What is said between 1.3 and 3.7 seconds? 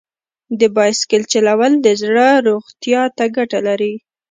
چلول د زړه روغتیا ته ګټه